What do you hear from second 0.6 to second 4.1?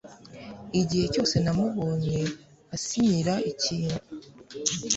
igihe cyose namubonye asinyira ikintu